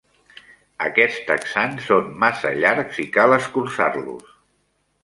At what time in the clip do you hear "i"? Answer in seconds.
3.07-3.07